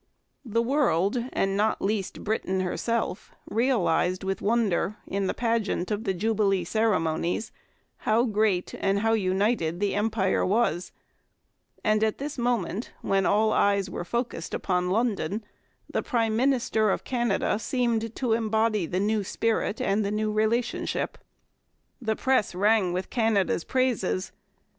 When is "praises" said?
23.63-24.31